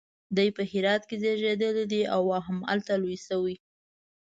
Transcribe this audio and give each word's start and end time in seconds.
دی 0.35 0.47
په 0.57 0.61
هرات 0.71 1.03
کې 1.09 1.15
زیږېدلی 1.23 2.01
او 2.15 2.21
همالته 2.45 2.93
لوی 3.01 3.17
شوی. 3.27 3.55